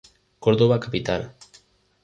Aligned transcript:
Córdoba 0.39 0.79
Capital. 0.79 1.31